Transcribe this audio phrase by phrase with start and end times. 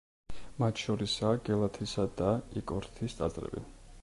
[0.63, 3.69] მათ შორისაა გელათისა და იკორთის ტაძრები.